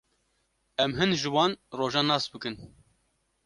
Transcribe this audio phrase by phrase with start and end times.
[0.85, 1.53] Em hin ji wan
[1.83, 2.61] rojan nas bikin.